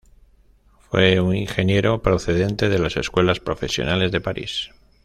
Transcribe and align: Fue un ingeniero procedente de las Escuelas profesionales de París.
Fue 0.89 1.19
un 1.19 1.35
ingeniero 1.35 2.01
procedente 2.01 2.69
de 2.69 2.79
las 2.79 2.97
Escuelas 2.97 3.39
profesionales 3.39 4.11
de 4.11 4.19
París. 4.19 4.71